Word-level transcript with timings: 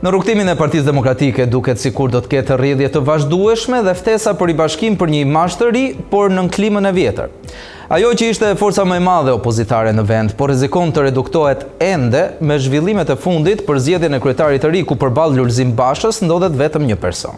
Në 0.00 0.10
rukëtimin 0.14 0.48
e 0.48 0.54
Partisë 0.56 0.86
Demokratike 0.86 1.44
duket 1.52 1.76
sikur 1.76 2.08
do 2.08 2.22
të 2.24 2.30
ketë 2.32 2.54
rrjedhje 2.56 2.86
të 2.94 3.00
vazhdueshme 3.04 3.82
dhe 3.84 3.92
ftesa 3.98 4.32
për 4.38 4.52
i 4.54 4.54
bashkim 4.56 4.94
për 4.96 5.10
një 5.12 5.18
imazh 5.26 5.58
të 5.60 5.66
ri, 5.76 5.82
por 6.08 6.32
nën 6.32 6.46
klimën 6.54 6.88
e 6.88 6.92
vjetër. 6.96 7.34
Ajo 7.92 8.14
që 8.16 8.30
ishte 8.32 8.54
força 8.56 8.86
më 8.88 8.96
e 8.96 9.02
madhe 9.04 9.34
opozitare 9.36 9.92
në 9.92 10.06
vend, 10.08 10.32
por 10.40 10.48
rrezikon 10.48 10.94
të 10.96 11.04
reduktohet 11.10 11.66
ende 11.84 12.22
me 12.40 12.56
zhvillimet 12.56 13.12
e 13.12 13.18
fundit 13.26 13.66
për 13.68 13.82
zgjedhjen 13.84 14.16
e 14.16 14.22
kryetarit 14.24 14.64
të 14.64 14.72
ri 14.72 14.82
ku 14.88 14.96
përball 14.96 15.36
Lulzim 15.36 15.76
Bashës 15.76 16.22
ndodhet 16.24 16.56
vetëm 16.56 16.88
një 16.88 16.96
person. 17.04 17.36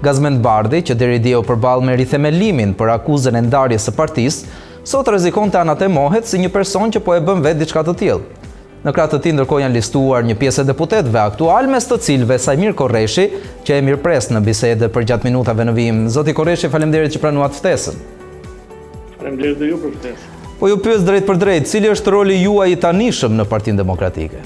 Gazmend 0.00 0.40
Bardhi 0.40 0.80
që 0.80 0.96
deri 0.96 1.20
dje 1.20 1.36
u 1.42 1.44
përball 1.44 1.84
me 1.84 2.00
rithemelimin 2.00 2.72
për 2.80 2.94
akuzën 2.96 3.36
e 3.36 3.44
ndarjes 3.44 3.90
së 3.90 3.96
partisë, 4.00 4.48
sot 4.88 5.04
rrezikon 5.12 5.52
të 5.52 5.60
anatemohet 5.66 6.24
si 6.32 6.40
një 6.40 6.48
person 6.48 6.88
që 6.96 7.04
po 7.04 7.12
e 7.12 7.20
bën 7.20 7.44
vetë 7.44 7.66
diçka 7.66 7.84
të 7.90 7.98
tillë. 8.00 8.39
Në 8.80 8.92
kratë 8.96 9.18
të 9.18 9.18
ti 9.24 9.30
ndërkoj 9.36 9.58
janë 9.60 9.76
listuar 9.76 10.22
një 10.24 10.34
pjesë 10.40 10.62
e 10.62 10.66
deputetve 10.70 11.18
aktual 11.22 11.66
mes 11.68 11.84
të 11.84 11.98
cilve 12.00 12.36
Sajmir 12.40 12.72
Koreshi, 12.76 13.26
që 13.66 13.74
e 13.76 13.82
mirë 13.84 13.98
presë 14.04 14.32
në 14.32 14.40
bisede 14.46 14.86
për 14.94 15.04
gjatë 15.10 15.26
minutave 15.28 15.66
në 15.68 15.74
vim. 15.76 15.98
Zoti 16.14 16.32
Koreshi, 16.32 16.70
falemderit 16.72 17.12
që 17.12 17.20
pranuat 17.20 17.52
ftesën. 17.58 17.98
Falemderit 19.18 19.60
dhe 19.60 19.68
ju 19.74 19.80
për 19.82 19.92
ftesën. 19.98 20.38
Po 20.62 20.70
ju 20.70 20.78
pjesë 20.84 21.04
drejt 21.10 21.26
për 21.28 21.38
drejt, 21.42 21.68
cili 21.68 21.90
është 21.92 22.14
roli 22.14 22.38
a 22.62 22.70
i 22.72 22.78
tanishëm 22.86 23.36
në 23.36 23.46
partinë 23.52 23.82
demokratike? 23.82 24.40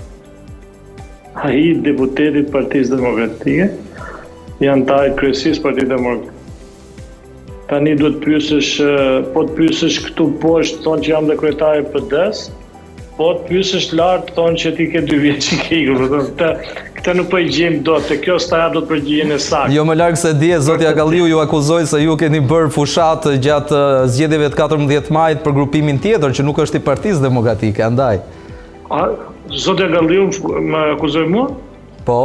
A 1.44 1.52
i 1.54 1.70
deputetit 1.86 2.50
partijës 2.54 2.90
demokratike 2.90 3.70
janë 4.66 4.88
taj 4.90 5.06
kresis 5.22 5.62
partijë 5.62 5.92
demokratike. 5.94 6.40
Tani 7.70 7.94
duhet 8.02 8.18
pysësh, 8.26 8.74
po 9.32 9.46
të 9.46 9.54
pysësh 9.62 10.02
këtu 10.08 10.26
poshtë, 10.42 10.82
thonë 10.84 11.06
që 11.06 11.14
jam 11.16 11.30
dhe 11.30 11.38
kretarë 11.40 11.86
për 11.94 12.02
desë, 12.12 12.50
po 13.18 13.30
të 13.46 13.58
është 13.78 13.96
lartë 13.98 14.32
tonë 14.36 14.60
që 14.62 14.70
ti 14.78 14.86
ke 14.92 15.02
dy 15.06 15.18
vjetë 15.22 15.44
që 15.46 15.58
ke 15.64 15.76
ikur, 15.82 16.00
për 16.10 16.24
të 16.40 16.48
të 16.48 16.48
të 17.04 17.12
nuk 17.18 17.28
për 17.30 17.46
po 17.46 17.68
do, 17.88 17.96
të 18.08 18.16
kjo 18.24 18.38
së 18.42 18.60
do 18.74 18.80
të 18.82 18.90
përgjimë 18.90 19.34
e 19.36 19.40
sakë. 19.46 19.74
Jo 19.76 19.84
më 19.88 19.96
largë 20.00 20.20
se 20.22 20.32
dje, 20.40 20.54
zoti 20.68 20.88
Galiu 20.98 21.26
ju 21.30 21.38
akuzoi 21.42 21.84
se 21.86 22.00
ju 22.02 22.16
keni 22.18 22.40
bërë 22.52 22.72
fushatë 22.74 23.34
gjatë 23.46 23.76
uh, 23.78 24.06
zgjedeve 24.10 24.48
të 24.54 24.58
14 24.62 25.12
majtë 25.18 25.44
për 25.44 25.56
grupimin 25.60 26.00
tjetër, 26.00 26.34
që 26.38 26.46
nuk 26.48 26.58
është 26.64 26.80
i 26.80 26.84
partiz 26.88 27.20
demokratike, 27.22 27.84
andaj. 27.84 28.22
A, 28.90 29.10
Zotja 29.54 29.86
Galiu 29.92 30.26
më 30.64 30.82
akuzoi 30.96 31.26
mua? 31.30 31.50
Po, 32.08 32.20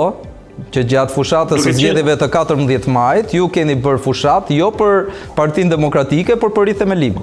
që 0.73 0.87
gjatë 0.93 1.13
fushatës 1.15 1.67
së 1.67 1.75
zgjedhjeve 1.77 2.15
të 2.21 2.29
14 2.33 2.87
majit 2.93 3.35
ju 3.35 3.45
keni 3.51 3.75
bërë 3.83 4.01
fushat 4.07 4.49
jo 4.55 4.71
për 4.75 5.09
Partinë 5.37 5.75
Demokratike, 5.75 6.39
por 6.39 6.55
për 6.55 6.71
rithemelimin. 6.71 7.21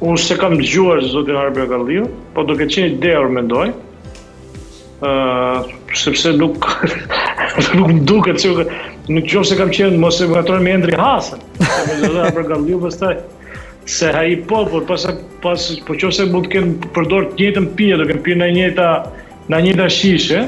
Unë 0.00 0.16
se 0.16 0.36
kam 0.40 0.54
gjuar 0.60 1.02
zotin 1.12 1.36
Harbi 1.36 1.66
Galdiu, 1.68 2.06
po 2.32 2.42
duke 2.48 2.64
qenë 2.70 2.92
ideja 2.94 3.18
orë 3.20 3.32
mendoj, 3.36 3.66
uh, 5.04 5.66
sepse 5.96 6.32
nuk 6.38 6.64
nuk 7.76 7.90
më 7.90 7.98
duke 8.08 8.32
që 8.32 8.52
nuk 9.12 9.26
qofë 9.28 9.50
se 9.50 9.58
kam 9.58 9.72
qenë, 9.76 9.98
mos 10.00 10.22
e 10.24 10.28
më 10.30 10.38
atërën 10.40 10.64
me 10.64 10.72
Endri 10.78 10.96
Hasën, 10.96 11.42
se 11.60 11.82
me 11.90 11.98
zotin 12.00 12.16
Harbi 12.24 12.46
Galdiu 12.48 12.78
pas 12.80 12.96
taj, 13.02 13.18
se 13.98 14.08
ha 14.16 14.22
i 14.32 14.38
po, 14.48 14.62
por 14.72 14.86
pas, 14.88 15.04
pas, 15.44 15.66
po 15.84 15.96
qofë 16.00 16.16
se 16.22 16.26
mund 16.32 16.48
të 16.48 16.54
kemë 16.56 16.92
përdorë 16.96 17.34
të 17.34 17.36
njëtën 17.42 17.66
pinë, 17.82 17.98
do 18.00 18.06
kemë 18.14 18.24
pinë 18.30 18.40
në 18.40 18.48
njëta, 18.56 18.86
në 19.52 19.60
njëta 19.66 19.90
shishe, 19.98 20.46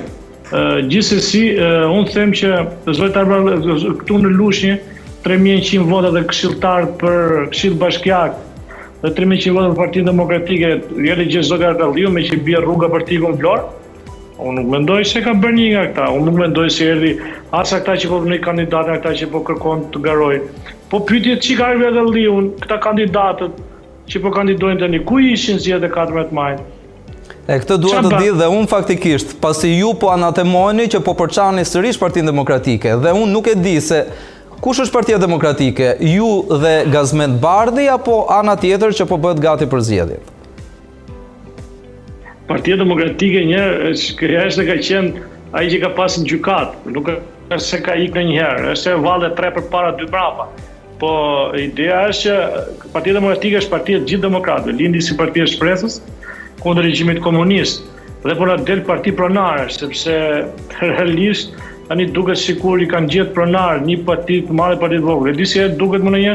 uh, 0.55 0.79
gjithsesi, 0.89 1.43
uh, 1.59 1.91
unë 1.93 2.15
them 2.17 2.33
që 2.41 2.55
zotin 2.89 3.21
Harbi 3.21 3.53
Galdiu, 3.53 3.93
këtu 4.01 4.23
në 4.25 4.33
lushnje, 4.41 4.81
3100 5.29 5.85
vota 5.93 6.09
dhe 6.17 6.25
këshiltarë 6.33 6.89
për 7.05 7.53
këshilë 7.53 7.79
bashkjakë, 7.85 8.41
dhe 9.03 9.11
të 9.11 9.23
rrimi 9.23 9.37
që 9.43 9.51
i 9.51 9.55
për 9.57 9.73
partijë 9.79 10.07
demokratike, 10.07 10.69
jeli 11.07 11.25
që 11.35 11.41
zëga 11.49 11.73
të 11.81 11.87
aldiu 11.89 12.11
me 12.15 12.23
që 12.29 12.37
i 12.37 12.43
bje 12.47 12.61
rruga 12.63 12.87
për 12.93 13.05
tiku 13.13 13.33
në 13.35 13.41
Florë, 13.43 13.79
Unë 14.43 14.57
nuk 14.59 14.71
mendoj 14.73 15.03
se 15.07 15.21
ka 15.23 15.37
bërë 15.39 15.55
një 15.55 15.67
nga 15.71 15.83
këta, 15.91 16.05
unë 16.17 16.25
nuk 16.27 16.39
mendoj 16.41 16.65
se 16.75 16.87
erdi 16.91 17.11
asa 17.55 17.77
këta 17.79 17.93
që 18.03 18.09
po 18.11 18.17
përnë 18.25 18.39
i 18.39 18.41
kandidatë, 18.43 18.97
këta 18.97 19.13
që 19.21 19.29
po 19.31 19.43
kërkon 19.47 19.85
të 19.95 20.01
garoj. 20.07 20.39
Po 20.91 20.99
pytje 21.07 21.37
që 21.45 21.57
ka 21.61 21.69
rrëve 21.77 21.91
dhe 21.95 22.03
li 22.09 22.25
këta 22.65 22.79
kandidatët 22.87 23.61
që 24.11 24.23
po 24.25 24.33
kandidojnë 24.35 24.83
të 24.83 24.89
një, 24.97 25.01
ku 25.07 25.21
i 25.23 25.31
ishin 25.37 25.61
zjetë 25.63 25.87
e 25.87 25.93
dhe 25.93 26.27
majnë? 26.41 26.67
E 27.47 27.61
këtë 27.63 27.79
duhet 27.85 28.11
të 28.11 28.23
di 28.25 28.33
dhe 28.41 28.51
unë 28.57 28.71
faktikisht, 28.73 29.37
pasi 29.45 29.71
ju 29.79 29.95
po 30.01 30.11
anatemojni 30.17 30.89
që 30.97 31.05
po 31.07 31.15
përçani 31.23 31.63
sërish 31.67 32.01
partinë 32.03 32.33
demokratike, 32.33 32.99
dhe 33.05 33.15
unë 33.15 33.31
nuk 33.37 33.53
e 33.53 33.55
di 33.55 33.79
se 33.85 34.07
Kush 34.63 34.79
është 34.79 34.95
partia 34.95 35.17
demokratike? 35.19 35.87
Ju 36.07 36.27
dhe 36.63 36.71
Gazmend 36.93 37.41
Bardhi 37.43 37.89
apo 37.91 38.19
ana 38.31 38.53
tjetër 38.63 38.93
që 38.95 39.07
po 39.11 39.17
bëhet 39.25 39.41
gati 39.43 39.67
për 39.73 39.81
zgjedhjet? 39.89 40.29
Partia 42.47 42.77
demokratike 42.79 43.43
një 43.49 43.63
kërja 44.21 44.45
është 44.53 44.61
dhe 44.61 44.67
ka 44.71 44.77
qenë 44.91 45.25
aji 45.59 45.73
që 45.73 45.81
ka 45.83 45.91
pasë 45.97 46.23
në 46.23 46.31
gjukat, 46.31 46.77
nuk 46.95 47.11
është 47.11 47.67
se 47.71 47.81
ka 47.89 47.97
ikë 48.07 48.23
në 48.23 48.29
njëherë, 48.37 48.71
është 48.77 48.85
se 48.93 49.01
vallë 49.09 49.33
tre 49.41 49.51
për 49.57 49.67
para, 49.75 49.91
dy 49.99 50.07
brapa. 50.15 50.47
Po 51.03 51.11
ideja 51.65 51.99
është 52.13 52.37
që 52.85 52.93
partia 52.95 53.17
demokratike 53.19 53.65
është 53.65 53.75
partia 53.75 54.05
gjithë 54.13 54.27
demokratëve, 54.29 54.77
lindi 54.79 55.03
si 55.03 55.19
partia 55.19 55.49
shpresës, 55.51 55.99
kundër 56.63 56.87
regjimit 56.87 57.19
komunistë, 57.27 57.91
dhe 58.29 58.39
po 58.39 58.47
na 58.47 58.55
delë 58.63 58.87
parti 58.87 59.11
pronare, 59.17 59.67
sepse 59.75 60.15
realisht, 60.87 61.57
tani 61.93 62.07
duket 62.17 62.39
sikur 62.41 62.81
i 62.81 62.87
kanë 62.89 63.09
gjetë 63.13 63.35
pronar 63.37 63.83
një 63.85 63.97
parti 64.07 64.39
të 64.49 64.55
madhe 64.57 64.79
parti 64.81 64.97
të 65.01 65.05
vogël. 65.09 65.35
Disi 65.37 65.61
e 65.61 65.67
duket 65.81 66.01
më 66.07 66.13
në 66.15 66.21
një, 66.23 66.35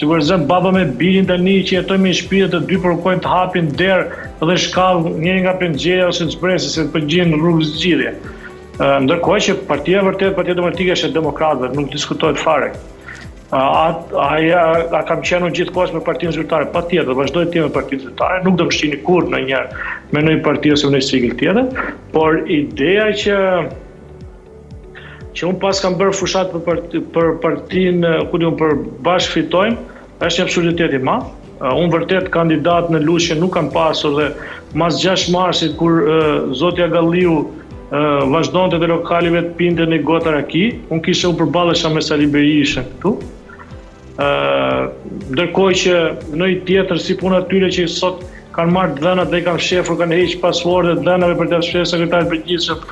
sikur 0.00 0.20
zën 0.30 0.42
baba 0.50 0.68
me 0.74 0.82
birin 1.00 1.24
tani 1.30 1.54
që 1.68 1.78
jetojmë 1.78 2.08
në 2.10 2.18
shtëpi 2.18 2.40
të 2.52 2.60
dy 2.68 2.76
për 2.84 3.24
të 3.24 3.32
hapin 3.32 3.70
derë 3.80 4.04
dhe 4.50 4.56
shkallë 4.66 5.14
një 5.24 5.38
nga 5.46 5.54
pengjera 5.62 6.10
ose 6.10 6.26
në 6.28 6.34
shpresë 6.36 6.74
se 6.74 6.84
të 6.84 6.92
përgjigjen 6.98 7.32
rrugës 7.40 7.70
së 7.72 7.82
zgjidhjes. 7.84 8.20
Ndërkohë 9.08 9.40
që 9.48 9.56
Partia 9.72 10.04
vërtet 10.06 10.36
Partia 10.36 10.58
Demokratike 10.60 10.94
është 10.98 11.12
demokratëve, 11.16 11.70
nuk 11.78 11.88
diskutohet 11.96 12.38
fare. 12.44 12.68
A 13.48 13.96
ai 14.20 14.52
ka 14.92 15.00
kam 15.08 15.22
qenë 15.24 15.48
në 15.48 15.54
gjithë 15.56 15.72
kohën 15.78 15.94
me 15.96 16.02
partinë 16.04 16.34
zyrtare, 16.36 16.66
patjetër, 16.76 17.14
vazhdoi 17.16 17.46
të 17.48 17.62
jetë 17.62 17.72
partinë 17.78 18.02
zyrtare, 18.04 18.42
nuk 18.44 18.58
do 18.60 18.66
të 18.68 18.76
shihni 18.82 18.98
kur 19.08 19.24
në 19.32 19.40
një 19.48 19.62
me 20.12 20.22
një 20.28 20.36
parti 20.44 20.74
ose 20.76 20.84
në 20.92 21.00
një 21.00 21.06
sigël 21.08 21.38
tjetër, 21.40 21.86
por 22.12 22.42
ideja 22.60 23.06
që 23.22 23.38
që 25.38 25.46
un 25.46 25.56
pas 25.62 25.78
kam 25.82 25.94
bër 26.00 26.12
fushat 26.18 26.50
për 26.66 26.80
për 27.14 27.28
partin 27.42 28.02
eh, 28.02 28.22
ku 28.30 28.40
diun 28.42 28.56
për 28.58 28.74
bash 29.06 29.28
fitojm, 29.36 29.76
është 30.18 30.40
një 30.40 30.46
absurditet 30.48 30.96
i 30.98 31.00
madh. 31.08 31.28
Eh, 31.60 31.70
un 31.78 31.92
vërtet 31.94 32.30
kandidat 32.34 32.90
në 32.90 33.02
Lushnjë 33.06 33.38
nuk 33.38 33.54
kam 33.54 33.68
pasur 33.74 34.16
dhe 34.18 34.28
mas 34.82 34.98
6 35.02 35.28
marsit 35.34 35.76
kur 35.80 36.02
uh, 36.04 36.50
zotja 36.60 36.88
Galliu 36.92 37.38
ë 37.88 37.98
uh, 37.98 38.26
vazhdonte 38.28 38.76
te 38.82 38.88
lokaleve 38.90 39.40
pinte 39.56 39.86
në 39.88 40.02
gotar 40.04 40.36
aki, 40.42 40.64
un 40.92 41.00
kisha 41.06 41.30
u 41.30 41.36
përballesha 41.38 41.88
me 41.94 42.02
Sali 42.04 42.26
Berishën 42.28 42.84
këtu. 43.00 43.14
ë 43.16 44.26
uh, 44.26 44.82
ndërkohë 45.32 45.76
që 45.80 45.98
në 46.34 46.46
një 46.50 46.58
tjetër 46.68 47.00
si 47.00 47.14
puna 47.22 47.38
tyre 47.48 47.68
që 47.72 47.84
sot 47.94 48.20
kanë 48.58 48.74
marrë 48.74 48.96
dhënat 49.00 49.30
dhe 49.32 49.40
kanë 49.46 49.62
shefur, 49.70 49.94
kanë 50.02 50.18
heqë 50.20 50.40
pasuar 50.44 50.88
dhe 50.92 51.32
për 51.40 51.48
të 51.52 51.60
shfejë 51.70 51.88
sekretarit 51.94 52.30
përgjithshëm, 52.32 52.82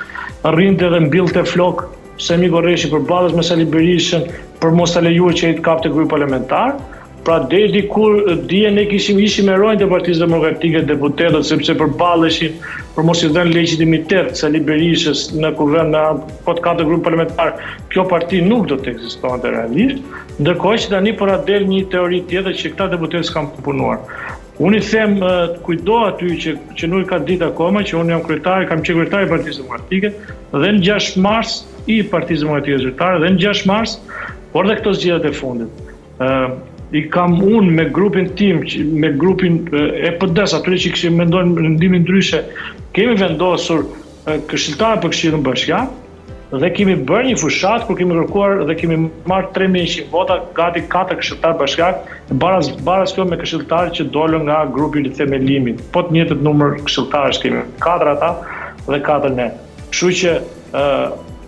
rrinte 0.54 0.90
dhe 0.96 1.00
mbillte 1.10 1.42
flok 1.52 1.82
Sami 2.22 2.48
Borreshi 2.48 2.88
për 2.92 3.02
ballës 3.08 3.34
me 3.38 3.42
Sali 3.46 3.64
Berishën 3.72 4.22
për 4.62 4.70
mos 4.76 4.92
të 4.96 5.00
lejuar 5.06 5.34
që 5.40 5.48
ai 5.48 5.56
të 5.58 5.64
kapte 5.66 5.90
grup 5.96 6.06
parlamentar. 6.14 6.78
Pra 7.26 7.36
deri 7.50 7.66
dikur 7.74 8.14
dihen 8.52 8.76
ne 8.78 8.84
kishim 8.92 9.18
ishim 9.26 9.48
heronjtë 9.52 9.84
e 9.86 9.90
Partisë 9.90 10.22
Demokratike 10.22 10.82
deputetët 10.90 11.48
sepse 11.48 11.74
përballeshin 11.80 12.54
për 12.96 13.06
mos 13.08 13.22
i 13.26 13.30
dhenë 13.36 13.52
legitimitet 13.56 14.32
Sali 14.40 14.62
Berishës 14.68 15.24
në 15.42 15.50
kuvend 15.58 15.92
në 15.96 16.06
anë 16.12 16.38
po 16.46 16.54
të 16.60 16.64
katë 16.68 16.86
grup 16.90 17.04
parlamentar, 17.08 17.52
kjo 17.94 18.06
parti 18.14 18.40
nuk 18.48 18.64
do 18.72 18.78
të 18.84 18.94
ekzistonte 18.94 19.52
realisht. 19.58 20.00
Ndërkohë 20.40 20.80
që 20.84 20.94
tani 20.94 21.14
po 21.20 21.28
ra 21.32 21.36
del 21.50 21.68
një 21.74 21.82
teori 21.96 22.22
tjetër 22.32 22.58
që 22.62 22.74
këta 22.74 22.88
deputetë 22.96 23.28
s'kan 23.32 23.52
punuar. 23.66 24.00
Unë 24.64 24.78
i 24.80 24.84
them 24.88 25.10
të 25.20 25.30
kujdo 25.66 25.96
aty 26.06 26.28
që, 26.42 26.52
që 26.80 26.88
nuk 26.88 27.10
ka 27.10 27.16
ditë 27.28 27.44
akoma, 27.50 27.82
që 27.88 27.98
unë 28.00 28.14
jam 28.14 28.22
kryetari, 28.24 28.68
kam 28.70 28.80
që 28.86 28.94
kryetari 28.98 29.26
i 29.28 29.30
Partisë 29.32 29.66
artike 29.78 30.10
dhe 30.62 30.70
në 30.78 30.80
6 30.86 31.10
mars 31.26 31.56
i 31.92 31.98
Partisë 32.14 32.48
artike 32.56 32.78
Zyrtare, 32.86 33.20
dhe 33.24 33.34
në 33.34 33.42
6 33.44 33.66
mars, 33.70 33.96
por 34.54 34.68
dhe 34.70 34.78
këto 34.78 34.94
zgjidhjet 34.96 35.28
e 35.30 35.34
fundit. 35.36 35.82
ë 36.24 36.32
i 36.94 37.02
kam 37.12 37.34
unë 37.42 37.74
me 37.76 37.84
grupin 37.98 38.30
tim, 38.40 38.62
me 39.04 39.10
grupin 39.24 39.58
e 39.76 40.14
PD-s 40.22 40.54
aty 40.60 40.78
që 40.86 40.92
kishim 40.94 41.18
mendojnë 41.20 41.68
ndimin 41.74 42.06
ndryshe, 42.06 42.40
kemi 42.96 43.18
vendosur 43.20 43.82
uh, 43.90 44.40
për 44.46 44.78
për 45.04 45.10
këshillin 45.12 45.42
bashkiak, 45.50 45.90
dhe 46.54 46.68
kemi 46.76 46.94
bërë 47.06 47.32
një 47.32 47.38
fushat 47.42 47.86
kur 47.88 47.96
kemi 47.98 48.14
kërkuar 48.14 48.60
dhe 48.68 48.74
kemi 48.78 48.96
marrë 49.28 49.48
3100 49.56 50.10
vota 50.12 50.36
gati 50.54 50.82
4 50.92 51.18
këshilltar 51.18 51.56
bashkiak 51.58 52.04
baraz 52.42 52.68
baraz 52.86 53.10
këto 53.16 53.24
me 53.30 53.38
këshilltarë 53.40 53.90
që 53.98 54.04
dolën 54.14 54.46
nga 54.46 54.60
grupi 54.76 55.02
i 55.02 55.10
themelimit 55.18 55.82
po 55.94 56.04
të 56.06 56.14
njëjtët 56.20 56.44
numër 56.46 56.76
këshilltarësh 56.86 57.42
kemi 57.42 57.64
4 57.82 58.12
ata 58.14 58.30
dhe 58.86 59.00
4 59.10 59.32
ne 59.40 59.48
kështu 59.90 60.12
që 60.22 60.36
ë 60.36 60.84
uh, 60.84 61.06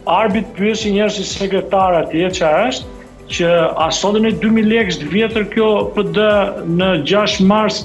arbit 0.08 0.50
pyesi 0.58 0.90
njerëz 0.94 1.14
si 1.20 1.28
sekretar 1.30 1.94
atje 2.02 2.32
çfarë 2.38 2.66
është 2.74 2.96
që 3.28 3.54
a 3.78 3.88
sotën 3.92 4.26
e 4.30 4.34
2000 4.42 4.70
lekë 4.72 4.98
të 5.02 5.08
vjetër 5.14 5.48
kjo 5.54 5.70
PD 5.96 6.26
në 6.78 6.90
6 7.10 7.42
mars 7.46 7.82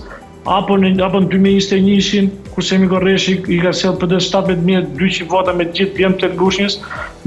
apo 0.57 0.77
në 0.81 0.93
apo 1.03 1.19
në 1.25 1.29
2021 1.35 2.31
kurse 2.55 2.69
Semi 2.75 2.87
Gorreshi 2.89 3.37
i 3.49 3.57
ka 3.63 3.71
sjell 3.73 3.95
PD 4.01 4.17
17200 4.23 5.25
vota 5.31 5.53
me 5.61 5.65
të 5.71 5.79
gjithë 5.79 5.95
bjem 5.99 6.15
të 6.23 6.29
Lushnjës, 6.41 6.75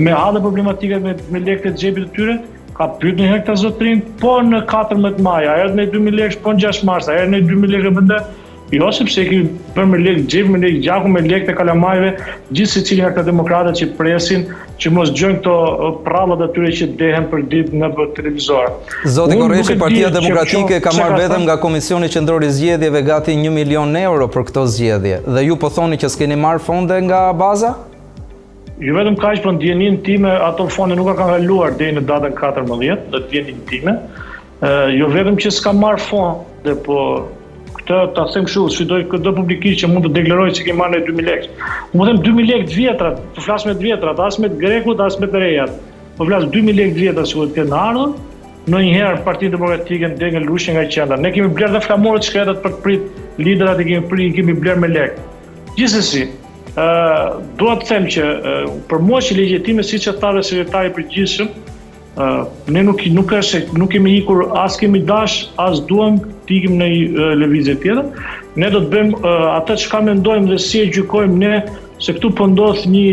me 0.07 0.15
hallë 0.23 0.43
problematike 0.45 1.01
me 1.07 1.15
me 1.35 1.43
lekët 1.49 1.73
e 1.73 1.75
xhepit 1.83 2.09
të 2.09 2.15
tyre, 2.19 2.37
ka 2.77 2.89
pyetur 3.01 3.19
një 3.21 3.31
herë 3.33 3.45
ta 3.51 3.57
zotrin, 3.65 4.03
po 4.23 4.37
në 4.51 4.63
14 4.75 5.23
maj, 5.29 5.41
a 5.45 5.57
erdhi 5.65 5.79
me 5.83 5.87
2000 5.97 6.21
lekë, 6.21 6.43
po 6.47 6.55
në 6.57 6.65
6 6.71 6.83
mars, 6.91 7.11
a 7.17 7.31
në 7.35 7.43
2000 7.51 7.75
lekë 7.77 7.95
vendet, 7.99 8.35
Jo 8.75 8.89
sepse 8.93 9.23
ky 9.29 9.45
për 9.77 9.85
me 9.87 9.99
lek, 10.03 10.25
xhep 10.27 10.49
me 10.51 10.59
lek, 10.59 10.79
gjaku 10.83 11.11
me 11.13 11.21
lek 11.23 11.45
të 11.47 11.53
kalamajve, 11.55 12.09
gjithë 12.51 12.71
secili 12.73 13.03
nga 13.05 13.13
këta 13.15 13.23
demokratët 13.29 13.77
që 13.79 13.87
presin 13.99 14.43
që 14.83 14.91
mos 14.91 15.13
gjën 15.15 15.37
këto 15.39 15.53
uh, 15.57 16.01
prallat 16.03 16.43
atyre 16.49 16.73
që 16.75 16.89
dehen 16.99 17.29
për 17.31 17.45
ditë 17.53 17.79
në 17.85 17.91
për 17.95 18.09
televizor. 18.17 18.73
Zoti 19.17 19.39
Korreshi, 19.39 19.77
Partia 19.79 20.11
Demokratike 20.13 20.81
ka 20.83 20.95
marrë 20.99 21.21
vetëm 21.23 21.47
nga 21.47 21.57
Komisioni 21.63 22.11
Qendror 22.11 22.43
i 22.43 22.51
Zgjedhjeve 22.57 23.05
gati 23.07 23.37
1 23.39 23.55
milion 23.55 23.95
euro 24.03 24.27
për 24.35 24.49
këto 24.51 24.67
zgjedhje. 24.75 25.21
Dhe 25.31 25.47
ju 25.47 25.61
po 25.63 25.71
thoni 25.77 26.01
që 26.03 26.11
s'keni 26.17 26.41
marrë 26.43 26.65
fonde 26.67 26.99
nga 27.07 27.23
baza? 27.39 27.77
Ju 28.83 28.99
vetëm 28.99 29.15
kaq 29.17 29.39
për 29.39 29.45
po 29.47 29.55
ndjenin 29.61 30.01
time, 30.05 30.35
ato 30.51 30.67
fonde 30.75 30.99
nuk 30.99 31.13
ka 31.13 31.21
kanë 31.23 31.39
kaluar 31.39 31.79
deri 31.79 32.01
në 32.01 32.05
datën 32.11 32.35
14, 32.43 33.07
do 33.15 33.23
të 33.23 33.33
vjenin 33.39 33.63
time. 33.71 33.97
Ë, 34.65 34.97
jo 34.99 35.07
vetëm 35.15 35.39
që 35.41 35.55
s'ka 35.61 35.73
marr 35.77 36.03
fonde, 36.03 36.75
po 36.85 36.99
këtë 37.87 38.15
ta 38.17 38.23
them 38.35 38.45
kështu, 38.45 38.63
shitoj 38.75 39.03
këtë 39.13 39.33
publikisht 39.37 39.83
që 39.85 39.89
mund 39.91 40.07
të 40.07 40.13
deklaroj 40.19 40.55
se 40.57 40.65
kemi 40.67 40.79
marrë 40.81 41.05
2000 41.07 41.29
lekë. 41.29 41.51
Unë 41.95 41.99
po 41.99 42.05
them 42.07 42.23
2000 42.23 42.49
lekë 42.51 42.67
të 42.67 42.75
vjetra, 42.81 43.11
të 43.17 43.35
po 43.39 43.45
flas 43.47 43.67
me 43.69 43.75
të 43.75 43.83
vjetra, 43.87 44.15
as 44.27 44.39
me 44.43 44.49
të 44.51 44.61
grekut, 44.63 45.01
as 45.07 45.19
me 45.23 45.27
të 45.31 45.43
rejat. 45.43 45.77
Po 46.19 46.27
flas 46.29 46.47
2000 46.55 46.81
lekë 46.81 46.97
të 46.97 47.15
që 47.17 47.27
sigurisht 47.31 47.55
kanë 47.57 47.79
ardhur. 47.83 48.17
Në 48.67 48.81
një 48.83 48.95
herë 48.97 49.21
Partia 49.23 49.53
Demokratike 49.53 50.09
ndjen 50.11 50.49
lushin 50.49 50.75
nga 50.75 50.89
qendra. 50.91 51.21
Ne 51.23 51.31
kemi 51.37 51.53
blerë 51.55 51.77
dhe 51.77 51.85
flamurët 51.85 52.27
shkretët 52.27 52.59
për 52.65 52.73
të 52.75 52.81
prit 52.83 53.39
liderat 53.47 53.83
e 53.83 53.87
kemi 53.87 54.11
prit, 54.11 54.35
kemi 54.35 54.57
blerë 54.59 54.83
me 54.83 54.91
lekë. 54.91 55.29
Gjithsesi, 55.79 56.25
ë 56.75 56.75
uh, 56.75 57.37
dua 57.61 57.77
të 57.85 57.91
them 57.93 58.11
që 58.17 58.25
uh, 58.27 58.67
për 58.91 59.05
mua 59.07 59.23
që 59.23 59.39
legjitime 59.39 59.87
siç 59.87 60.11
e 60.11 60.17
thave 60.19 60.43
sekretari 60.45 60.91
i 60.91 60.97
përgjithshëm, 60.99 61.55
ne 62.69 62.81
nuk 62.87 63.01
nuk 63.13 63.33
është 63.39 63.59
nuk 63.81 63.91
kemi 63.93 64.13
ikur 64.23 64.39
as 64.63 64.77
kemi 64.81 65.01
dash 65.11 65.35
as 65.65 65.81
duam 65.91 66.17
të 66.47 66.55
ikim 66.59 66.79
në 66.83 66.87
lëvizje 67.43 67.75
tjetër. 67.83 68.07
Ne 68.63 68.71
do 68.77 68.81
të 68.85 68.89
bëjmë 68.95 69.33
atë 69.53 69.77
çka 69.85 70.01
mendojmë 70.07 70.49
dhe 70.53 70.59
si 70.67 70.81
e 70.81 70.87
gjykojmë 70.97 71.37
ne 71.43 71.53
se 72.07 72.15
këtu 72.17 72.31
po 72.39 72.47
ndodh 72.55 72.87
një 72.89 73.07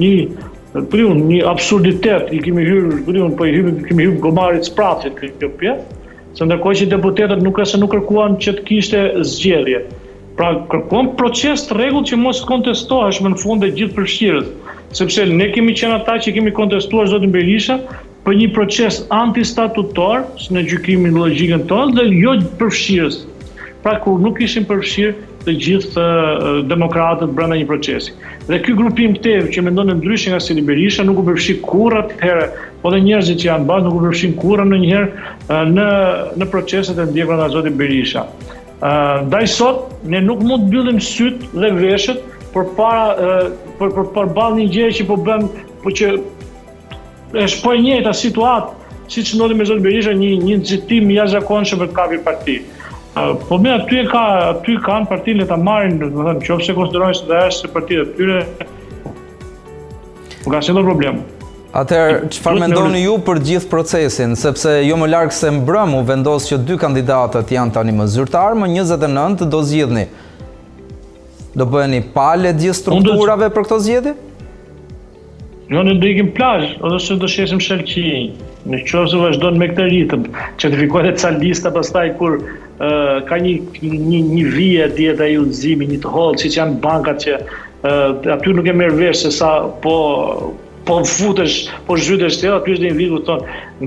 një 0.00 0.86
priun 0.94 1.20
një 1.28 1.42
absurditet 1.52 2.32
i 2.32 2.40
kemi 2.46 2.64
hyrë 2.64 3.02
priun 3.10 3.36
po 3.36 3.44
i 3.44 3.52
hyrë 3.58 3.74
kemi 3.90 4.06
hyrë 4.06 4.22
gomarit 4.24 4.70
spratit 4.70 5.18
këtu 5.20 5.52
pjesë. 5.60 6.00
Se 6.38 6.46
ndërkohë 6.46 6.80
që 6.80 6.88
deputetët 6.94 7.44
nuk 7.44 7.60
është 7.64 7.82
nuk 7.84 7.92
kërkuan 7.96 8.40
që 8.44 8.56
të 8.60 8.66
kishte 8.70 9.04
zgjedhje. 9.34 9.82
Pra 10.38 10.54
kërkuan 10.72 11.12
proces 11.20 11.66
të 11.68 11.76
rregullt 11.76 12.08
që 12.12 12.16
mos 12.24 12.40
kontestohesh 12.48 13.20
në 13.26 13.34
fund 13.42 13.60
të 13.66 13.72
gjithë 13.80 13.98
përfshirës 13.98 14.52
sepse 14.98 15.26
ne 15.32 15.48
kemi 15.56 15.74
qenë 15.76 15.98
ata 16.00 16.16
që 16.24 16.32
kemi 16.36 16.52
kontestuar 16.60 17.10
zotin 17.10 17.34
Berisha 17.34 17.76
për 18.24 18.34
një 18.38 18.48
proces 18.54 18.98
antistatutor 19.18 20.26
së 20.42 20.54
në 20.56 20.62
gjykimin 20.70 21.16
logikën 21.16 21.62
tonë 21.70 21.94
dhe 21.98 22.04
jo 22.22 22.34
përfshirës. 22.60 23.20
Pra 23.84 23.94
kur 24.04 24.18
nuk 24.24 24.40
ishim 24.46 24.66
përfshirë 24.68 25.16
të 25.46 25.52
gjithë 25.64 26.02
demokratët 26.70 27.30
brenda 27.38 27.56
një 27.62 27.68
procesi. 27.70 28.12
Dhe 28.50 28.58
ky 28.66 28.74
grupim 28.80 29.14
të 29.24 29.32
evë 29.38 29.54
që 29.54 29.62
me 29.64 29.70
ndonë 29.72 29.94
në 29.94 30.00
ndryshë 30.02 30.32
nga 30.34 30.40
Sili 30.46 30.64
Berisha 30.68 31.06
nuk 31.08 31.22
u 31.22 31.24
përfshi 31.30 31.54
kurat 31.64 32.10
të 32.18 32.26
herë, 32.26 32.48
po 32.82 32.92
dhe 32.92 32.98
njerëzit 33.06 33.40
që 33.40 33.48
janë 33.48 33.66
bazë 33.70 33.86
nuk 33.88 33.96
u 33.96 34.02
përfshin 34.04 34.34
kurat 34.42 34.68
në 34.74 34.80
njëherë 34.82 35.62
në, 35.70 35.86
në 36.42 36.48
proceset 36.52 37.00
e 37.00 37.06
ndjekra 37.14 37.38
nga 37.40 37.48
Zotin 37.54 37.78
Berisha. 37.80 38.26
Da 39.32 39.40
i 39.40 39.48
sot, 39.52 39.94
ne 40.12 40.20
nuk 40.28 40.44
mund 40.44 40.66
të 40.66 40.66
mbyllim 40.74 41.00
sytë 41.06 41.48
dhe 41.64 41.72
veshët, 41.80 42.20
për 42.52 42.68
para, 42.76 43.32
për, 43.78 43.78
për, 43.78 43.96
për, 43.96 44.04
për 44.18 44.30
balë 44.40 44.60
një 44.60 44.68
gjë 44.76 44.92
që 45.00 45.08
po 45.12 45.16
bëmë, 45.26 45.66
po 45.82 45.94
që 46.00 46.12
është 47.38 47.62
po 47.64 47.72
e 47.76 47.80
njëjta 47.84 48.12
situatë 48.16 48.96
siç 49.10 49.32
ndodhi 49.38 49.56
me 49.58 49.66
Zotë 49.66 49.82
Berisha 49.84 50.12
një 50.14 50.30
një 50.44 50.56
nxitim 50.62 51.10
i 51.10 51.16
jashtëzakonshëm 51.18 51.80
për 51.84 51.90
kapi 51.96 52.18
parti. 52.26 52.58
Po 53.48 53.58
më 53.58 53.72
aty 53.78 53.98
e 54.02 54.06
ka 54.10 54.24
aty 54.52 54.76
kanë 54.84 55.08
parti 55.10 55.34
le 55.34 55.46
ta 55.50 55.56
marrin, 55.58 55.96
do 55.98 56.10
të 56.10 56.20
thënë, 56.20 56.46
nëse 56.46 56.76
konsiderojnë 56.78 57.18
se 57.18 57.26
dash 57.30 57.60
se 57.64 57.70
partitë 57.74 58.06
e 58.06 58.14
tyre 58.16 58.40
nuk 59.02 60.40
po 60.44 60.52
ka 60.54 60.60
asnjë 60.62 60.82
problem. 60.86 61.18
Atëherë, 61.80 62.20
çfarë 62.34 62.62
mendoni 62.64 63.02
ju 63.04 63.16
për 63.26 63.38
gjithë 63.46 63.68
procesin, 63.70 64.32
sepse 64.38 64.72
jo 64.86 64.96
më 64.98 65.06
larkë 65.12 65.36
se 65.36 65.50
mbrëmu 65.54 66.00
vendos 66.08 66.46
që 66.50 66.58
dy 66.66 66.78
kandidatët 66.82 67.52
janë 67.54 67.74
tani 67.76 67.94
më 67.94 68.08
zyrtar, 68.10 68.56
më 68.58 68.70
29 68.80 69.46
do 69.54 69.60
zgjidhni. 69.68 70.06
Do 71.54 71.66
bëheni 71.70 72.02
palë 72.14 72.50
gjithë 72.62 72.80
strukturave 72.84 73.50
për 73.54 73.66
këto 73.68 73.80
zgjedhje? 73.86 74.16
Jo, 75.70 75.82
ne 75.86 75.92
do 75.94 76.08
ikim 76.10 76.32
plazh, 76.34 76.72
ose 76.82 77.14
do 77.22 77.28
shesim 77.30 77.60
shelqi. 77.62 78.02
Në 78.66 78.78
qoftë 78.90 79.10
se 79.12 79.18
vazhdon 79.20 79.58
me 79.60 79.68
këtë 79.70 79.84
ritëm, 79.92 80.24
certifikohet 80.58 81.20
ca 81.22 81.28
lista 81.36 81.70
pastaj 81.76 82.02
kur 82.18 82.34
uh, 82.40 83.20
ka 83.28 83.38
një 83.44 83.52
një 84.08 84.18
një 84.30 84.42
vije 84.56 84.88
dieta 84.96 85.28
e 85.30 85.36
udhëzimit, 85.44 85.92
një 85.94 85.98
të 86.06 86.14
hollë, 86.16 86.40
siç 86.42 86.56
janë 86.58 86.80
bankat 86.86 87.22
që 87.28 87.36
uh, 87.38 88.32
aty 88.34 88.54
nuk 88.58 88.66
e 88.66 88.74
merr 88.80 88.96
vesh 88.98 89.22
se 89.22 89.30
sa 89.36 89.50
po 89.86 89.94
po 90.88 90.96
futesh, 91.06 91.60
po 91.86 91.94
zhytesh 92.00 92.40
te 92.42 92.48
jo, 92.50 92.56
aty 92.58 92.74
është 92.74 92.88
një 92.90 92.96
vigu 92.98 93.20
thon, 93.28 93.44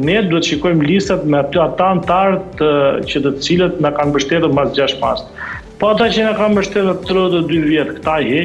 ne 0.07 0.17
do 0.31 0.39
të 0.39 0.53
shikojmë 0.53 0.87
listat 0.93 1.25
me 1.27 1.41
aty 1.43 1.59
ata 1.67 1.89
antar 1.97 2.37
të 2.61 2.71
që 3.11 3.23
të 3.27 3.35
cilët 3.49 3.83
na 3.83 3.91
kanë 3.97 4.13
mbështetur 4.15 4.55
mbas 4.55 4.71
6 4.79 4.95
pas. 5.03 5.25
Po 5.83 5.91
ata 5.97 6.07
që 6.15 6.29
na 6.29 6.35
kanë 6.39 6.55
mbështetur 6.55 7.03
32 7.11 7.61
vjet, 7.73 7.93
këta 7.99 8.17
i 8.29 8.41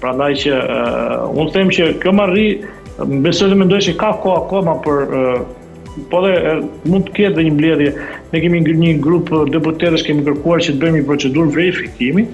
Pra 0.00 0.12
ndaj 0.16 0.32
që 0.44 0.50
uh, 0.56 1.20
unë 1.40 1.52
them 1.54 1.70
që 1.72 1.86
kjo 2.02 2.12
më 2.18 2.24
rri, 2.32 2.46
besoj 3.24 3.48
dhe 3.52 3.58
mendoj 3.62 3.78
që 3.88 3.94
ka 4.00 4.10
ko 4.24 4.34
akoma 4.42 4.74
për 4.84 5.14
uh, 5.20 5.38
po 6.12 6.20
dhe 6.24 6.32
mund 6.92 7.06
të 7.08 7.14
kjetë 7.16 7.36
dhe 7.38 7.44
një 7.46 7.52
mbledhje. 7.56 7.92
Ne 8.32 8.42
kemi 8.44 8.60
një 8.66 8.92
grup 9.06 9.30
deputetës 9.54 10.04
kemi 10.04 10.24
kërkuar 10.26 10.64
që 10.66 10.74
të 10.74 10.82
bëjmë 10.82 10.98
një 11.00 11.06
procedurë 11.08 11.54
verifikimi, 11.54 12.24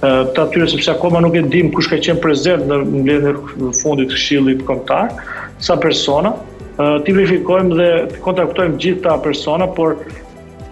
të 0.00 0.40
atyre 0.40 0.68
sepse 0.72 0.88
akoma 0.94 1.20
nuk 1.20 1.34
e 1.36 1.42
dim 1.52 1.68
kush 1.74 1.90
ka 1.90 1.98
qenë 2.00 2.22
prezent 2.24 2.64
në 2.70 2.78
mbledhje 2.88 3.34
fundit 3.82 4.14
këshillit 4.14 4.62
kontakt, 4.70 5.20
sa 5.66 5.76
persona, 5.82 6.32
t'i 6.80 7.12
verifikojmë 7.12 7.76
dhe 7.82 7.90
të 8.14 8.22
kontaktojmë 8.24 8.80
gjitha 8.86 9.18
persona, 9.26 9.68
por 9.76 9.98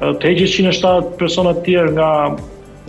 të 0.01 0.31
heqës 0.31 0.56
107 0.62 1.12
persona 1.21 1.53
tjerë 1.67 1.93
nga 1.99 2.09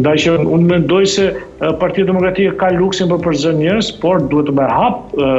Ndaj 0.00 0.14
që 0.22 0.36
unë 0.40 0.70
me 0.70 0.78
ndojë 0.86 1.10
se 1.16 1.26
Partia 1.80 2.06
Demokratia 2.08 2.54
ka 2.62 2.70
luksin 2.78 3.12
për 3.12 3.20
përzën 3.26 3.60
njërës, 3.60 3.90
por 4.02 4.24
duhet 4.32 4.48
të 4.48 4.56
bërë 4.60 4.80
hapë 4.80 5.30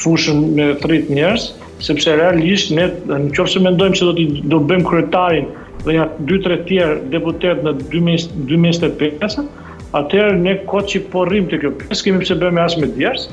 fushën 0.00 0.42
me 0.58 0.66
thrit 0.82 1.10
njërës, 1.14 1.46
sepse 1.86 2.16
realisht 2.18 2.74
ne 2.76 2.90
në 3.06 3.20
qofë 3.38 3.54
se 3.54 3.62
me 3.62 3.72
ndojmë 3.76 3.98
që 4.00 4.10
do 4.10 4.16
të 4.18 4.26
do 4.54 4.62
bëjmë 4.70 4.90
kërëntarin 4.90 5.46
dhe 5.86 5.94
nja 5.96 6.08
2-3 6.28 6.60
tjerë 6.68 6.98
deputet 7.14 7.62
në 7.64 7.76
2025, 7.94 9.42
atëherë 9.98 10.36
ne 10.40 10.52
kot 10.70 10.90
që 10.92 11.00
po 11.12 11.24
rrim 11.28 11.46
të 11.50 11.58
kjo 11.62 11.70
pjesë, 11.82 12.04
kemi 12.06 12.20
pse 12.24 12.36
bëjmë 12.40 12.62
as 12.64 12.76
me 12.78 12.88
djerës, 12.94 13.26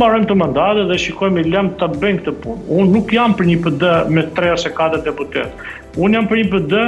marrëm 0.00 0.24
të 0.28 0.36
mandate 0.40 0.82
dhe 0.88 0.96
shikojmë 1.00 1.40
i 1.44 1.48
lëm 1.54 1.68
ta 1.80 1.88
bëjmë 1.92 2.22
këtë 2.22 2.36
punë. 2.44 2.68
Unë 2.80 2.92
nuk 2.96 3.12
jam 3.14 3.36
për 3.38 3.46
një 3.50 3.56
PD 3.64 3.90
me 4.16 4.24
3 4.38 4.52
ose 4.56 4.72
4 4.78 5.00
deputet. 5.06 5.66
Unë 5.96 6.18
jam 6.18 6.26
për 6.32 6.40
një 6.42 6.46
PD 6.54 6.82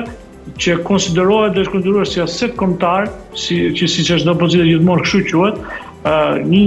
që 0.67 0.75
konsiderohet 0.87 1.57
dhe 1.59 1.65
shkonduruar 1.67 2.07
si 2.11 2.21
aset 2.23 2.53
komtar, 2.61 3.09
si, 3.43 3.57
që 3.79 3.89
si 3.91 4.05
që 4.07 4.21
është 4.21 4.29
do 4.31 4.35
pozitë 4.43 4.67
gjithmonë 4.71 5.07
këshu 5.07 5.23
quet, 5.33 5.59
uh, 6.05 6.39
një, 6.45 6.63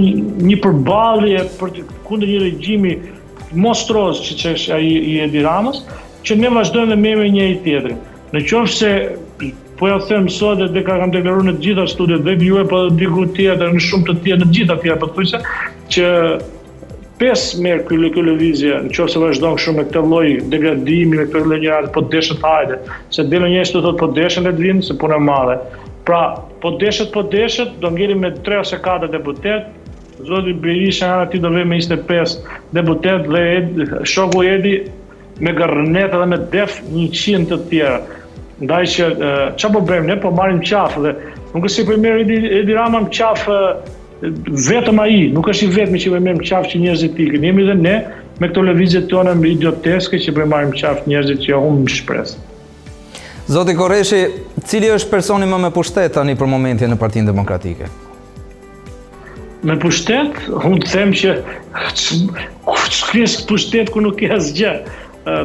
një 0.50 0.58
përbalje 0.64 1.46
për 1.60 1.72
të 1.78 1.86
kundë 2.08 2.28
një 2.32 2.42
regjimi 2.44 2.96
mostroz 3.64 4.20
që 4.26 4.36
që 4.42 4.52
është 4.58 4.80
i, 4.88 4.92
i 5.14 5.16
Edi 5.24 5.44
Ramës, 5.46 5.80
që 6.26 6.36
ne 6.42 6.52
vazhdojmë 6.58 6.92
dhe 6.92 7.00
me 7.04 7.14
me 7.22 7.30
një 7.36 7.48
i 7.48 7.56
tjetërin. 7.64 8.02
Në 8.34 8.44
qofë 8.50 8.74
se 8.80 8.92
Po 9.80 9.88
ja 9.88 9.98
them 9.98 10.26
sot 10.28 10.58
dhe 10.58 10.66
dhe 10.74 10.82
ka 10.84 10.98
kam 11.00 11.12
deklaruar 11.12 11.46
në 11.48 11.52
të 11.56 11.62
gjitha 11.64 11.84
studiot 11.88 12.24
dhe 12.26 12.34
ju 12.44 12.56
apo 12.60 12.80
diku 13.00 13.22
tjetër 13.36 13.70
në 13.72 13.80
shumë 13.84 14.06
të 14.10 14.14
tjera 14.26 14.40
në 14.42 14.48
të 14.50 14.56
gjitha 14.58 14.74
fjalë 14.82 14.98
pothuajse 15.04 15.40
që 15.96 16.10
pes 17.22 17.44
merr 17.66 17.80
ky 17.88 18.00
ky 18.16 18.24
lëvizje 18.26 18.74
nëse 18.90 19.22
vazhdon 19.22 19.56
kështu 19.56 19.74
me 19.78 19.86
këtë 19.86 20.02
lloj 20.10 20.26
degradimi 20.56 21.22
me 21.22 21.24
këtë 21.30 21.42
lloj 21.46 21.60
rast 21.64 21.92
po, 21.96 22.02
po 22.02 22.12
deshën 22.12 22.44
hajde 22.44 22.76
se 23.16 23.24
dhe 23.32 23.40
në 23.40 23.50
një 23.54 23.64
shtu 23.70 23.82
thot 23.86 23.98
po 24.04 24.10
deshën 24.20 24.50
e 24.52 24.54
dvin 24.60 24.84
se 24.90 24.98
punë 25.00 25.20
madhe. 25.30 25.56
Pra 26.10 26.20
po 26.60 26.74
deshët 26.84 27.12
po 27.16 27.24
deshët 27.32 27.80
do 27.80 27.94
ngjeri 27.96 28.20
me 28.20 28.34
3 28.50 28.60
ose 28.66 28.82
4 28.90 29.08
deputet. 29.16 29.72
Zoti 30.28 30.52
Berisha 30.66 31.06
ana 31.14 31.26
ti 31.32 31.38
do 31.40 31.48
vë 31.56 31.64
me 31.72 31.80
25 31.80 32.38
deputet 32.80 33.28
dhe 33.32 34.04
shoku 34.16 34.44
i 34.44 34.52
Edi 34.58 34.76
me 35.46 35.56
garnet 35.62 36.12
dhe 36.20 36.28
me 36.34 36.44
def 36.58 36.82
100 36.92 37.54
të 37.54 37.62
tjera 37.72 38.00
ndaj 38.64 38.86
që 38.92 39.06
që 39.60 39.70
po 39.72 39.80
bëjmë 39.88 40.08
ne, 40.10 40.16
po 40.20 40.32
marim 40.36 40.60
qafë 40.66 41.00
dhe 41.04 41.12
nuk 41.54 41.64
është 41.64 41.74
si 41.76 41.84
po 41.88 41.94
i 41.96 42.00
merë 42.00 42.26
Edi, 42.60 42.74
Rama 42.76 43.00
më 43.06 43.12
qafë 43.16 43.58
vetëm 44.68 45.00
a 45.00 45.06
i, 45.08 45.20
nuk 45.32 45.48
është 45.48 45.66
i 45.68 45.72
vetëmi 45.78 46.00
që 46.02 46.12
po 46.12 46.20
i 46.20 46.24
më 46.28 46.34
qafë 46.50 46.74
që 46.74 46.82
njerëzit 46.84 47.14
t'i 47.16 47.28
kënë, 47.32 47.48
jemi 47.48 47.64
dhe 47.70 47.76
ne 47.80 47.94
me 48.40 48.48
këto 48.50 48.64
levizit 48.68 49.08
tonë 49.10 49.34
më 49.40 49.54
idioteske 49.56 50.20
që 50.20 50.34
po 50.36 50.44
i 50.44 50.50
më 50.52 50.76
qafë 50.80 51.08
njerëzit 51.10 51.42
që 51.46 51.54
jo 51.54 51.62
më 51.78 51.94
shpresë. 51.96 52.46
Zoti 53.50 53.74
Koreshi, 53.74 54.18
cili 54.68 54.92
është 54.94 55.10
personi 55.10 55.48
më 55.50 55.58
me 55.64 55.70
pushtet 55.74 56.12
tani 56.14 56.36
për 56.38 56.50
momentin 56.52 56.92
në 56.92 56.98
Partinë 57.00 57.26
Demokratike? 57.32 57.88
Me 59.66 59.74
pushtet, 59.80 60.36
unë 60.54 60.78
të 60.84 60.92
them 60.92 61.10
që 61.16 61.38
që 61.96 63.24
pushtet 63.50 63.90
ku 63.92 64.04
nuk 64.04 64.22
e 64.24 64.30
asgjë. 64.36 64.70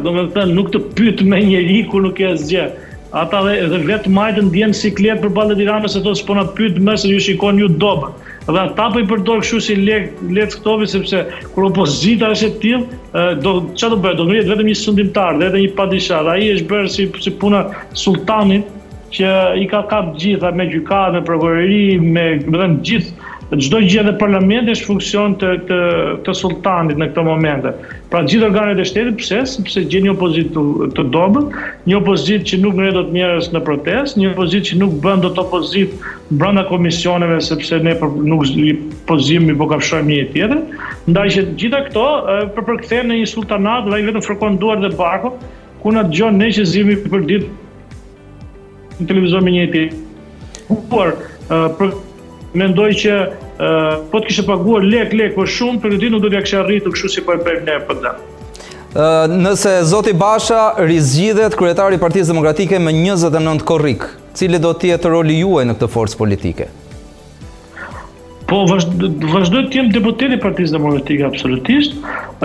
Do 0.05 0.13
me 0.15 0.27
të 0.29 0.35
thënë, 0.37 0.53
nuk 0.55 0.69
të 0.75 0.79
pytë 0.99 1.25
me 1.31 1.41
njeri 1.47 1.79
ku 1.91 1.99
nuk 2.05 2.21
e 2.23 2.29
asgjë. 2.35 2.51
gjë 2.67 2.84
ata 3.15 3.39
dhe 3.71 3.77
vetë 3.87 4.11
majtën 4.15 4.47
djenë 4.51 4.75
si 4.75 4.89
kletë 4.97 5.21
për 5.23 5.31
balet 5.35 5.59
Iranës 5.63 5.95
e 5.95 6.01
tos 6.03 6.21
përna 6.27 6.43
pytë 6.57 6.81
mësër 6.83 7.13
ju 7.13 7.19
shikon 7.29 7.59
ju 7.61 7.69
dobë 7.83 8.09
dhe 8.47 8.57
ata 8.63 8.73
për 8.77 8.91
po 8.97 9.03
i 9.03 9.07
përdojë 9.13 9.43
këshu 9.45 9.59
si 9.67 9.75
letë 9.85 10.49
këtovi 10.57 10.89
sepse 10.91 11.21
kërë 11.55 11.69
opozita 11.69 12.33
është 12.35 12.49
e 12.49 12.55
tjilë 12.63 13.35
që 13.39 13.91
do 13.93 14.01
bërë, 14.03 14.19
do 14.19 14.27
nërjet 14.29 14.51
vetëm 14.51 14.69
një 14.71 14.79
sundimtar 14.81 15.39
dhe 15.39 15.47
edhe 15.51 15.63
një 15.63 15.71
padisha 15.79 16.19
dhe 16.27 16.33
aji 16.35 16.49
është 16.57 16.69
bërë 16.73 16.91
si, 16.97 17.07
si 17.27 17.31
puna 17.43 17.63
sultanit 18.03 18.73
që 19.15 19.31
i 19.63 19.67
ka 19.71 19.85
kap 19.87 20.11
gjitha 20.19 20.49
me 20.59 20.65
gjyka, 20.67 21.05
me 21.15 21.21
përgoreri, 21.29 21.83
me, 22.03 22.25
me 22.51 22.59
dhe 22.59 22.67
në 22.73 22.81
gjithë 22.89 23.31
Çdo 23.53 23.77
gjë 23.77 24.01
në 24.07 24.11
parlament 24.17 24.69
është 24.71 24.87
funksion 24.87 25.35
të 25.37 25.49
të 25.69 25.75
të 26.25 26.33
sultanit 26.35 26.97
në 26.97 27.11
këtë 27.11 27.23
momente. 27.27 27.71
Pra 28.09 28.23
të 28.25 28.31
gjithë 28.31 28.45
organet 28.47 28.79
e 28.81 28.85
shtetit, 28.89 29.19
pse? 29.19 29.37
Sepse 29.51 29.83
gjen 29.91 30.07
një 30.07 30.15
opozitë 30.15 30.53
të, 30.55 30.63
të 30.97 31.03
dobët, 31.13 31.53
një 31.87 31.97
opozitë 31.99 32.47
që 32.49 32.57
nuk 32.63 32.79
ngrihet 32.79 32.97
dot 32.97 33.11
njerëz 33.13 33.49
në 33.53 33.61
protest, 33.67 34.17
një 34.17 34.31
opozitë 34.31 34.69
që 34.71 34.77
nuk 34.81 34.95
bën 35.03 35.21
dot 35.27 35.37
opozit 35.43 35.93
brenda 36.41 36.63
komisioneve 36.71 37.37
sepse 37.45 37.79
ne 37.85 37.93
për, 37.99 38.11
po, 38.15 38.25
nuk 38.31 38.49
i 38.65 38.71
pozimi 39.11 39.55
po 39.61 39.69
kafshojmë 39.69 40.09
një 40.09 40.25
tjetër. 40.33 40.63
Ndaj 41.05 41.27
që 41.35 41.45
gjitha 41.61 41.83
këto 41.91 42.07
për 42.57 42.67
përkëthejmë 42.71 43.09
në 43.13 43.19
një 43.21 43.29
sultanat, 43.35 43.91
i 43.93 44.05
vetëm 44.09 44.25
fërkon 44.25 44.57
duart 44.63 44.81
dhe 44.81 44.89
barkun, 44.97 45.37
ku 45.85 45.93
na 45.93 46.01
dëgjon 46.09 46.41
ne 46.41 46.49
që 46.57 46.65
zimi 46.73 46.97
për 47.05 47.29
ditë 47.29 48.01
në 48.97 49.09
televizor 49.13 49.45
me 49.45 49.53
një 49.59 49.69
tjetër. 49.77 50.03
Por 50.89 51.13
për 51.45 51.91
mendoj 52.59 52.91
që 53.01 53.15
po 54.11 54.19
të 54.21 54.29
kishe 54.29 54.45
paguar 54.47 54.83
lek 54.85 55.13
lek 55.15 55.35
po 55.35 55.45
shumë, 55.49 55.79
për 55.83 55.95
këtë 55.95 56.09
nuk 56.13 56.23
do 56.25 56.31
të 56.31 56.41
kishe 56.45 56.59
arritu 56.63 56.91
kështu 56.95 57.11
si 57.15 57.23
po 57.27 57.35
e 57.37 57.41
bën 57.45 57.61
në 57.67 57.77
PD. 57.89 58.13
Nëse 59.45 59.75
Zoti 59.89 60.13
Basha 60.15 60.61
rizgjidhet 60.87 61.57
kryetari 61.59 61.97
i 61.99 62.01
Partisë 62.01 62.31
Demokratike 62.31 62.79
me 62.79 62.93
29 62.95 63.65
korrik, 63.67 64.05
cili 64.39 64.59
do 64.63 64.71
të 64.75 64.93
jetë 64.93 65.11
roli 65.11 65.41
juaj 65.41 65.65
në 65.67 65.75
këtë 65.77 65.91
forcë 65.95 66.19
politike? 66.21 66.69
Po, 68.45 68.61
vazhdoj 68.69 69.63
të 69.71 69.79
jem 69.79 69.87
deputeti 69.91 70.37
Partisë 70.43 70.77
Demokratike 70.77 71.25
absolutisht. 71.27 71.95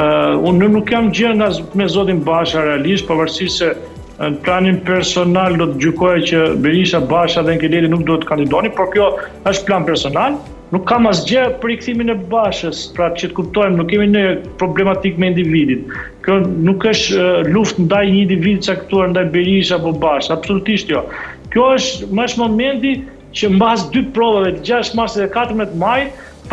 Unë 0.00 0.70
nuk 0.74 0.90
jam 0.90 1.10
gjerë 1.14 1.50
me 1.78 1.86
Zotin 1.92 2.22
Basha 2.26 2.62
realisht, 2.66 3.06
pavarësisht 3.08 3.60
se 3.62 3.74
në 4.20 4.28
planin 4.44 4.78
personal 4.86 5.54
do 5.56 5.66
të 5.70 5.78
gjykojë 5.80 6.24
që 6.30 6.40
Berisha 6.64 6.98
Basha 7.12 7.42
dhe 7.44 7.52
Enkeleli 7.56 7.88
nuk 7.92 8.02
duhet 8.08 8.24
të 8.26 8.28
kandidoni, 8.30 8.70
por 8.78 8.90
kjo 8.92 9.06
është 9.50 9.66
plan 9.68 9.86
personal. 9.86 10.34
Nuk 10.74 10.84
kam 10.90 11.08
asgjë 11.10 11.44
për 11.62 11.72
ikthimin 11.74 12.12
e 12.12 12.14
Bashës, 12.32 12.80
pra 12.96 13.06
që 13.16 13.30
të 13.32 13.34
kuptojmë, 13.38 13.74
nuk 13.80 13.88
kemi 13.90 14.04
ne 14.12 14.20
problematik 14.60 15.16
me 15.18 15.30
individin. 15.32 15.80
Kjo 16.26 16.36
nuk 16.66 16.86
është 16.90 17.24
luftë 17.56 17.86
ndaj 17.88 18.02
një 18.10 18.20
individi 18.26 18.68
caktuar 18.68 19.10
ndaj 19.10 19.24
Berisha 19.34 19.78
apo 19.80 19.90
Bash, 20.04 20.28
absolutisht 20.36 20.92
jo. 20.94 21.02
Kjo 21.50 21.66
është 21.80 22.10
më 22.20 22.28
është 22.30 22.42
momenti 22.44 22.92
që 23.40 23.50
mbas 23.56 23.88
dy 23.96 24.04
provave 24.18 24.52
të 24.60 24.62
6 24.76 24.94
mars 25.00 25.18
dhe 25.18 25.26
14 25.38 25.74
maj, 25.82 25.98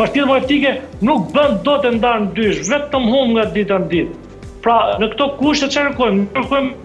Partia 0.00 0.24
Demokratike 0.26 0.74
nuk 1.10 1.30
bën 1.36 1.54
dot 1.68 1.86
të 1.86 1.94
ndan 2.00 2.26
dysh, 2.40 2.64
vetëm 2.72 3.06
hum 3.14 3.36
nga 3.36 3.46
ditë 3.54 3.78
në 3.84 3.90
ditë. 3.92 4.20
Pra, 4.66 4.80
në 4.98 5.12
këto 5.14 5.30
kushte 5.38 5.70
çfarë 5.70 5.94
kërkojmë? 5.94 6.26
Kërkojmë 6.38 6.76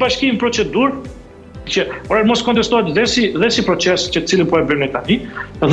bashkim 0.00 0.38
procedur 0.40 0.94
që 1.70 1.82
ora 2.10 2.22
mos 2.26 2.40
kontestohet 2.46 2.88
dhe 2.96 3.02
si 3.14 3.26
dhe 3.40 3.50
si 3.56 3.64
proces 3.66 4.06
që 4.14 4.22
cilën 4.30 4.48
po 4.50 4.58
e 4.60 4.64
bëjmë 4.70 4.84
ne 4.84 4.88
tani 4.94 5.18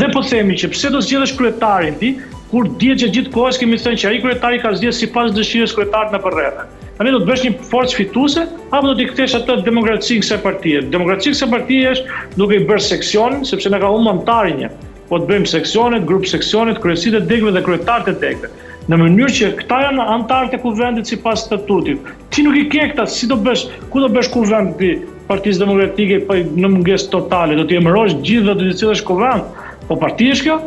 dhe 0.01 0.09
po 0.15 0.23
themi 0.31 0.57
që 0.61 0.69
pse 0.73 0.91
do 0.95 0.99
zgjidhësh 1.05 1.35
kryetarin 1.39 1.95
ti 2.01 2.09
kur 2.51 2.67
dihet 2.81 3.01
që 3.05 3.09
gjithë 3.15 3.33
kohës 3.37 3.59
kemi 3.61 3.79
thënë 3.85 4.01
që 4.01 4.11
ai 4.11 4.19
kryetari 4.25 4.59
ka 4.65 4.73
zgjidhur 4.81 4.97
sipas 4.99 5.31
dëshirës 5.37 5.73
kryetarit 5.77 6.13
në 6.15 6.19
përrethe. 6.25 6.67
Tani 6.99 7.13
do 7.15 7.21
të 7.23 7.27
bësh 7.29 7.45
një 7.47 7.53
forcë 7.71 7.97
fituese 8.01 8.43
apo 8.77 8.83
do 8.91 8.95
të 8.99 9.07
kthesh 9.13 9.37
atë 9.39 9.57
demokracinë 9.67 10.23
kësaj 10.23 10.39
partie? 10.45 10.83
Demokracia 10.95 11.33
kësaj 11.35 11.49
partie 11.53 11.91
është 11.93 12.37
duke 12.39 12.59
i 12.59 12.63
bërë 12.69 12.85
seksion, 12.89 13.41
sepse 13.51 13.71
ne 13.73 13.81
ka 13.83 13.91
humbur 13.91 14.15
mandatin 14.15 14.63
një. 14.63 14.71
Po 15.11 15.19
të 15.21 15.27
bëjmë 15.31 15.51
seksionet, 15.55 16.07
grup 16.09 16.27
seksionet, 16.31 16.79
kryesitë 16.83 17.23
të 17.23 17.31
degëve 17.33 17.57
dhe 17.59 17.65
kryetarët 17.67 18.15
e 18.15 18.17
degëve 18.23 18.53
në 18.87 18.97
mënyrë 19.01 19.33
që 19.35 19.47
këta 19.59 19.77
janë 19.83 20.03
antarët 20.13 20.53
e 20.55 20.57
kuvendit 20.63 21.09
si 21.11 21.17
pas 21.23 21.41
statutit. 21.43 22.05
Ti 22.31 22.43
nuk 22.45 22.55
i 22.55 22.61
ke 22.71 22.85
këta, 22.93 23.03
si 23.11 23.27
do 23.31 23.35
bësh, 23.43 23.65
ku 23.91 23.99
do 24.03 24.07
bësh 24.13 24.29
kuvend 24.31 24.77
ti 24.79 24.91
partijës 25.27 25.59
demokratike 25.59 26.21
për 26.29 26.45
në 26.55 26.69
mungesë 26.75 27.09
totale, 27.15 27.57
do 27.59 27.65
t'i 27.67 27.79
emërosh 27.81 28.15
gjithë 28.23 28.45
dhe 28.47 28.55
do 28.61 28.67
t'i 28.69 28.77
cilësh 28.83 29.01
kuvend, 29.09 29.43
po 29.89 29.97
partijë 30.03 30.37
është 30.37 30.47
kjo? 30.47 30.57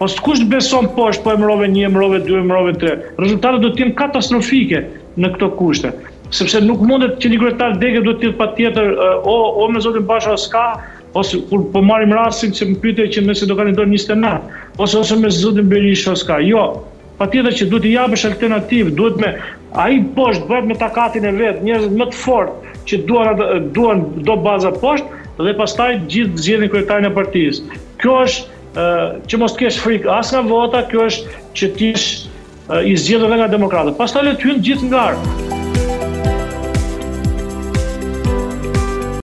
Po 0.00 0.08
së 0.12 0.24
kusht 0.26 0.46
beson 0.52 0.90
po 0.96 1.08
është 1.12 1.24
po 1.24 1.32
emërove 1.38 1.70
një, 1.72 1.86
emërove 1.88 2.20
dy, 2.26 2.36
emërove 2.42 2.74
tre, 2.84 2.92
rezultatet 3.22 3.64
do 3.64 3.70
t'jem 3.76 3.94
katastrofike 3.96 4.82
në 5.20 5.34
këto 5.36 5.50
kushte 5.60 5.94
sepse 6.30 6.60
nuk 6.62 6.78
mundet 6.86 7.16
që 7.18 7.26
një 7.32 7.38
kryetar 7.42 7.72
degë 7.82 8.00
do 8.06 8.12
të 8.14 8.28
jetë 8.28 8.36
patjetër 8.40 8.90
eh, 8.92 9.24
o 9.26 9.38
o 9.64 9.64
me 9.74 9.80
zotin 9.82 10.04
Basha 10.06 10.36
ska 10.38 10.60
ose 11.20 11.40
kur 11.48 11.64
po 11.72 11.82
marrim 11.82 12.14
rastin 12.14 12.52
që 12.54 12.68
më 12.70 12.76
pyete 12.84 13.08
që 13.16 13.24
nëse 13.26 13.48
do 13.50 13.56
kandidon 13.58 13.90
29 13.90 14.78
ose 14.86 15.00
ose 15.00 15.16
me 15.24 15.32
zotin 15.40 15.66
Berisha 15.72 16.14
ska 16.20 16.38
jo 16.46 16.62
pa 17.20 17.28
tjetër 17.28 17.52
që 17.58 17.66
duhet 17.68 17.84
i 17.86 17.90
jabësh 17.98 18.24
alternativ, 18.30 18.88
duhet 18.96 19.18
me 19.20 19.30
a 19.76 19.84
i 19.92 19.98
poshtë 20.16 20.46
bëhet 20.48 20.68
me 20.70 20.76
takatin 20.80 21.26
e 21.28 21.32
vetë, 21.36 21.66
njerëzit 21.66 21.92
më 22.00 22.06
të 22.08 22.16
fortë 22.22 22.78
që 22.88 23.00
duan, 23.10 23.44
duan 23.76 24.00
do 24.24 24.38
baza 24.46 24.72
poshtë 24.80 25.20
dhe 25.44 25.52
pastaj 25.60 25.90
gjithë 26.14 26.40
zhjedhin 26.46 26.72
kërëtajnë 26.72 27.10
e 27.12 27.16
partijës. 27.20 27.60
Kjo 28.00 28.16
është 28.24 28.86
që 29.28 29.40
mos 29.42 29.58
kesh 29.60 29.78
frikë 29.84 30.12
as 30.16 30.32
nga 30.32 30.40
vota, 30.48 30.80
kjo 30.88 31.04
është 31.12 31.38
që 31.60 31.70
tish 31.76 32.08
i 32.88 32.96
zhjedhë 33.04 33.28
dhe 33.34 33.40
nga 33.42 33.52
demokratët. 33.56 34.00
Pastaj 34.00 34.24
le 34.30 34.36
të 34.40 34.48
hynë 34.54 34.68
gjithë 34.70 34.90
nga 34.94 35.06
arë. 35.12 35.58